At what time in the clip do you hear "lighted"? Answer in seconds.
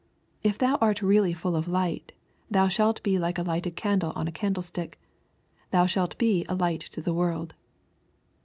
3.43-3.75